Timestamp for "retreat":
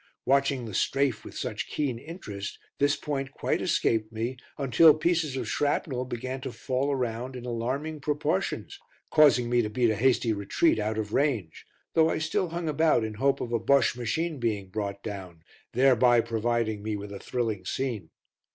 10.33-10.79